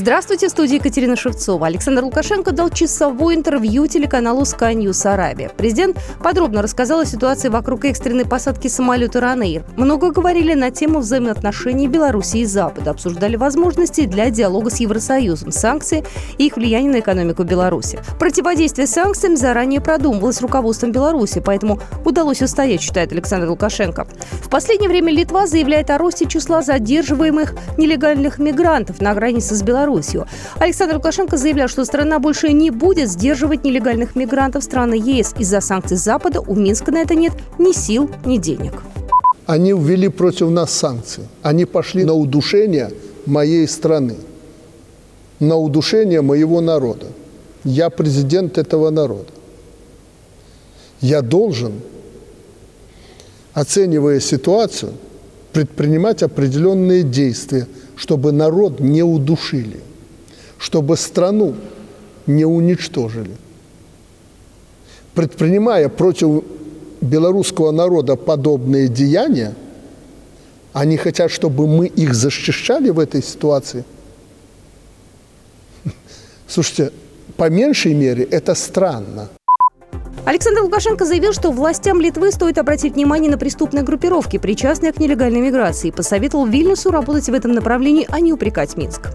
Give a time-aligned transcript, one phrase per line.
[0.00, 1.66] Здравствуйте, в студии Екатерина Шевцова.
[1.66, 5.50] Александр Лукашенко дал часовое интервью телеканалу Sky News Арабия.
[5.54, 9.62] Президент подробно рассказал о ситуации вокруг экстренной посадки самолета «Ранейр».
[9.76, 12.92] Много говорили на тему взаимоотношений Беларуси и Запада.
[12.92, 16.02] Обсуждали возможности для диалога с Евросоюзом, санкции
[16.38, 17.98] и их влияние на экономику Беларуси.
[18.18, 24.06] Противодействие санкциям заранее продумывалось руководством Беларуси, поэтому удалось устоять, считает Александр Лукашенко.
[24.42, 29.89] В последнее время Литва заявляет о росте числа задерживаемых нелегальных мигрантов на границе с Беларусью
[29.90, 30.26] Белоруссию.
[30.58, 35.34] Александр Лукашенко заявлял, что страна больше не будет сдерживать нелегальных мигрантов страны ЕС.
[35.38, 38.72] Из-за санкций Запада у Минска на это нет ни сил, ни денег.
[39.46, 41.26] Они ввели против нас санкции.
[41.42, 42.92] Они пошли на удушение
[43.26, 44.16] моей страны,
[45.40, 47.06] на удушение моего народа.
[47.64, 49.32] Я президент этого народа.
[51.00, 51.72] Я должен,
[53.54, 54.92] оценивая ситуацию,
[55.52, 57.66] предпринимать определенные действия–
[58.00, 59.78] чтобы народ не удушили,
[60.58, 61.54] чтобы страну
[62.26, 63.36] не уничтожили.
[65.14, 66.42] Предпринимая против
[67.02, 69.54] белорусского народа подобные деяния,
[70.72, 73.84] они хотят, чтобы мы их защищали в этой ситуации.
[76.48, 76.92] Слушайте,
[77.36, 79.28] по меньшей мере это странно.
[80.26, 85.40] Александр Лукашенко заявил, что властям Литвы стоит обратить внимание на преступные группировки, причастные к нелегальной
[85.40, 89.08] миграции, и посоветовал Вильнюсу работать в этом направлении, а не упрекать Минск.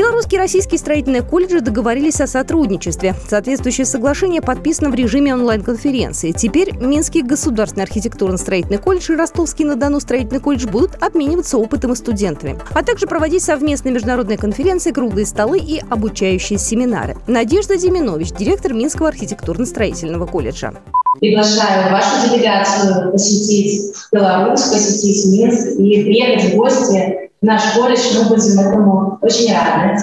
[0.00, 3.14] Белорусские и российские строительные колледжи договорились о сотрудничестве.
[3.28, 6.32] Соответствующее соглашение подписано в режиме онлайн-конференции.
[6.32, 12.82] Теперь Минский государственный архитектурно-строительный колледж и Ростовский-на-Дону строительный колледж будут обмениваться опытом и студентами, а
[12.82, 17.18] также проводить совместные международные конференции, круглые столы и обучающие семинары.
[17.26, 20.72] Надежда Деминович, директор Минского архитектурно-строительного колледжа.
[21.20, 28.60] Приглашаю вашу делегацию посетить Беларусь, посетить Минск и приехать в гости наш колледж, мы будем
[28.60, 30.02] этому очень рады.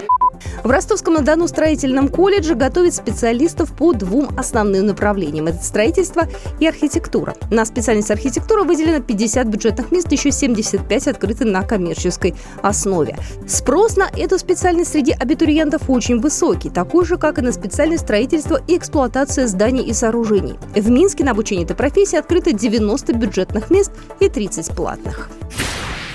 [0.64, 5.48] В Ростовском-на-Дону строительном колледже готовят специалистов по двум основным направлениям.
[5.48, 6.28] Это строительство
[6.60, 7.36] и архитектура.
[7.50, 13.18] На специальность архитектура выделено 50 бюджетных мест, еще 75 открыты на коммерческой основе.
[13.48, 18.62] Спрос на эту специальность среди абитуриентов очень высокий, такой же, как и на специальность строительства
[18.68, 20.58] и эксплуатация зданий и сооружений.
[20.76, 25.30] В Минске на обучение этой профессии открыто 90 бюджетных мест и 30 платных.